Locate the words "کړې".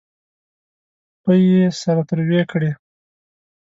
2.51-2.71